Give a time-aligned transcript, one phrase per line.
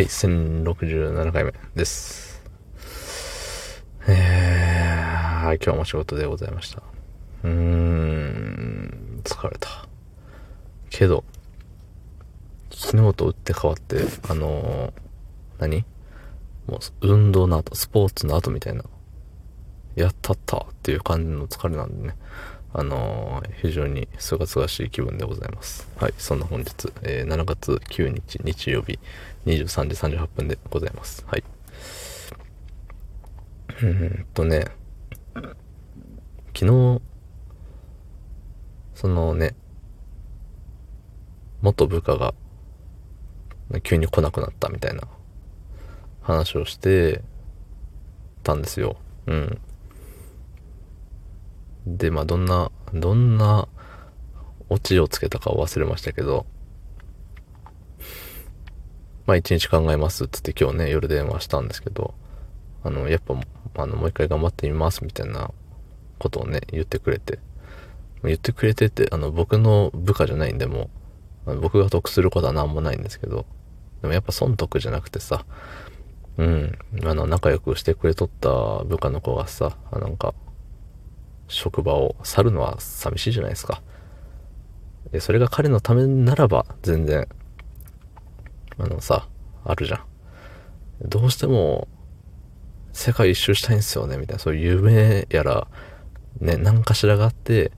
[0.00, 2.42] はい、1067回目です。
[4.08, 6.82] えー、今日も仕事でございました。
[7.44, 9.86] うーん、疲れた。
[10.88, 11.22] けど、
[12.70, 14.92] 昨日と打って変わって、あのー
[15.58, 15.84] 何？
[16.66, 18.84] もう運動の後、スポーツの後みたいな、
[19.96, 22.16] やったったっていう感じの疲れなんでね、
[22.72, 25.88] あのー非常にすがすがしい気分でございます。
[25.96, 28.98] はい、そんな本日、えー7月9日日曜日
[29.46, 31.24] 23時38分でございます。
[31.26, 31.44] はい。
[33.82, 34.66] うんとね、
[36.54, 37.00] 昨日、
[38.94, 39.54] そのね、
[41.62, 42.34] 元部下が
[43.82, 45.02] 急に来なくなったみたいな
[46.22, 47.22] 話をして
[48.42, 48.96] たんですよ。
[49.26, 49.58] うん。
[51.96, 53.68] で、まあ、どんな、どんな
[54.68, 56.46] オチをつけたかを忘れましたけど、
[59.26, 62.14] まあ、一日考えますっつって今日ね、夜電話したんですけど、
[62.82, 63.34] あの、やっぱ、
[63.82, 65.50] あの、もう一回頑張ってみますみたいな
[66.18, 67.38] ことをね、言ってくれて、
[68.24, 70.90] 言ってくれてって、あの、僕の部下じゃないんでも
[71.46, 73.46] う、僕が得することは何もないんですけど、
[74.02, 75.44] でもやっぱ損得じゃなくてさ、
[76.38, 80.34] うん、あの、仲良くしてくれとった部下の子がさ、なんか、
[81.50, 83.82] 職場を去るのは寂しいじゃないですか。
[85.12, 87.28] で、それが彼のためならば、全然、
[88.78, 89.28] あのさ、
[89.64, 90.00] あるじゃん。
[91.08, 91.88] どうしても、
[92.92, 95.66] 世界一周したいんですよね、みたいな、そういう夢やら、
[96.40, 97.72] ね、何かしらがあって、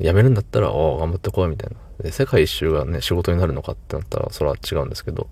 [0.00, 1.76] 辞めるんだったら、お頑張ってこい、みたいな。
[2.04, 5.28] で、世界一周がね、仕事になるのかってなったら、それは違うんですけど、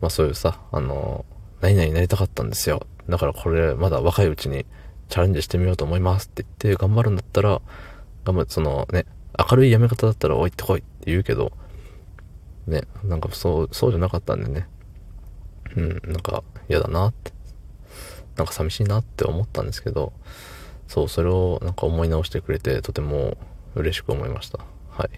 [0.00, 1.24] まあそういうさ、あの、
[1.60, 2.86] 何々になりたかったんですよ。
[3.08, 4.64] だからこれ、まだ若いうちに
[5.10, 7.60] チャレンジしてみようと思いますって言って、頑張るんだったら、
[8.24, 11.52] 頑張って、そのね、明るい辞め方だったら、おいってこいって言うけど、
[12.66, 14.68] ね、なんかそう、そうじゃなかったんでね、
[15.76, 17.32] うん、なんか嫌だなって、
[18.36, 20.12] なんか寂しいなって思ったんですけど、
[20.86, 23.36] そう、それをなんか思い直してくれて、とても
[23.74, 24.60] 嬉しく思いました。
[24.90, 25.10] はい。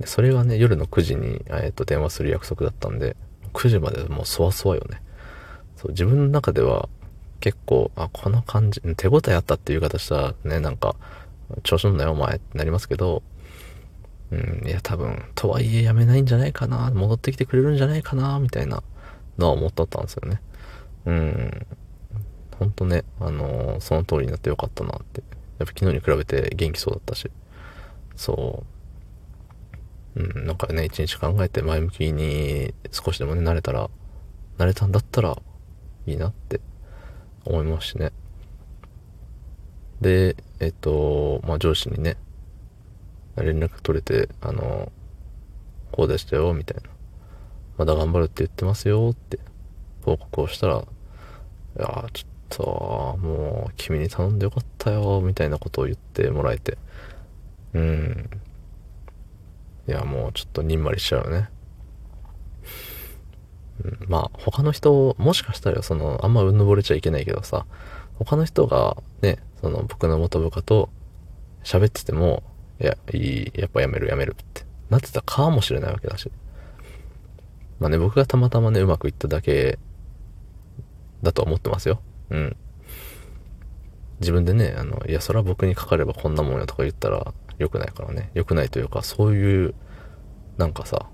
[0.00, 3.16] でそれがね、夜の9時に、えっと、電話する約束だったんで、
[3.52, 5.02] 9時までもうそわそわよね。
[5.76, 6.88] そう、自分の中では
[7.40, 10.96] 結構、あ、この感じ、手応えあったっていう方したらね、なんか、
[11.62, 13.22] 調子乗んなよお前ってなりますけど、
[14.30, 18.82] うん、いや多分、とはいえやめないんじゃないかな、戻ってきてくれるんじゃないかな、みたいな
[19.38, 20.40] のは思っとったんですよね。
[21.06, 21.66] うん。
[22.58, 25.22] ほんとね、あのーその通りになってよかったなって。
[25.58, 27.30] やっぱ昨日に比べて元気そうだったし。
[28.16, 28.64] そ
[30.16, 30.20] う。
[30.20, 33.90] うん、なんかね、一日考えて前向きに少しでもね、慣れたら、
[34.58, 35.36] 慣れたんだったら
[36.06, 36.60] いいなって
[37.44, 38.12] 思いますしね。
[40.00, 42.16] で、えっと、まあ上司にね、
[43.36, 44.92] 連絡取れて、あの、
[45.92, 46.90] こうでしたよ、みたいな。
[47.78, 49.38] まだ頑張るって言ってますよって
[50.02, 56.78] 報告をしたら、いやちょっと、もう君に頼んでよかったよ、みたいなことを言ってもらえて、
[57.72, 58.30] うん。
[59.88, 61.48] いや、もうちょっとにんまりしちゃうよね。
[63.82, 67.66] うん、まあ、他の人、もしかしたらその、あんまうぬぼれちゃいけないけどさ、
[68.18, 70.90] 他の人がね、その僕の元部下と
[71.64, 72.42] 喋ってても、
[72.80, 76.30] いや、いい、やっぱやめるやめるってなってたかもしれないわけだし。
[77.80, 79.78] まあね、僕がたまたまね、うまくいっただけ
[81.22, 82.00] だと思ってますよ。
[82.30, 82.56] うん。
[84.20, 88.30] 自分でね、あの、いや、それは僕にかかればこんなもんよとか言ったら良くないからね。
[88.34, 89.74] 良くないというか、そういう、
[90.56, 91.08] なんかさ、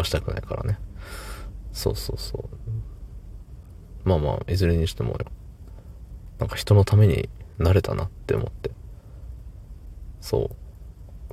[0.00, 0.78] はしたくないからね。
[1.72, 2.48] そうそうそ
[4.04, 4.08] う。
[4.08, 5.18] まあまあ、いずれにしてもよ。
[6.38, 7.28] なんか人のために
[7.58, 8.70] なれたなって思って。
[10.20, 10.48] そう。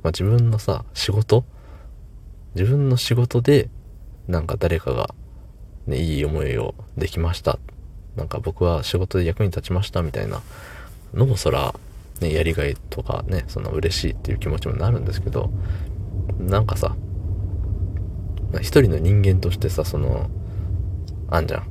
[0.02, 1.44] まあ自分のさ、仕事？
[2.54, 3.68] 自分の仕事で、
[4.26, 5.14] なんか誰かが、
[5.86, 7.58] ね、いい思いをできました。
[8.16, 10.42] なんか僕は仕事で役に立ちましたみたいな
[11.14, 11.74] のもそら、
[12.20, 15.50] ね、やりがいとかね、その嬉しいっていう気持ちもなるんですけど、
[16.38, 16.96] なんかさ、
[18.54, 20.30] 一人の人間としてさ、その、
[21.30, 21.68] あんじゃん。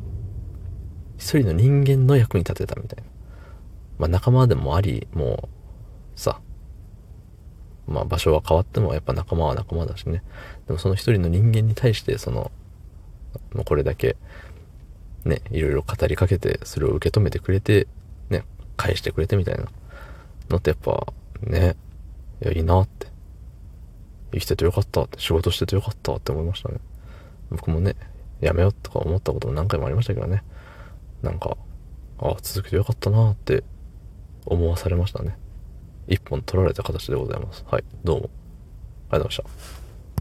[1.18, 3.10] 一人の人間の役に立てたみたいな。
[3.98, 5.50] まあ仲間でもあり、も
[6.16, 6.40] う、さ、
[7.88, 10.24] まあ場所は変わってもやっぱ仲間は仲間だしね。
[10.68, 12.52] でもその一人の人間に対してその、
[13.54, 14.18] もうこれだけ、
[15.26, 17.88] ね、いろいろ語りかけて、それを受け止めてくれて、
[18.30, 18.44] ね、
[18.76, 19.66] 返してくれてみたいな
[20.50, 21.76] のってやっぱ、ね、
[22.42, 22.97] いや、いいなって。
[24.40, 26.80] 生きててよかったって、仕事しててよかったって思いましたね。
[27.50, 27.96] 僕もね、
[28.42, 30.44] やめようとか思ったことも何回もありましたけどね。
[31.22, 31.58] なんか、
[32.20, 33.64] あ続けてよかったなって
[34.46, 35.38] 思わされましたね。
[36.08, 37.66] 一本取られた形でございます。
[37.70, 38.30] はい、どうも。
[39.10, 39.87] ありがとうございました。